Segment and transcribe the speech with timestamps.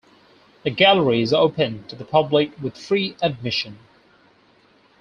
[0.63, 3.77] The gallery is open to the public with free admission.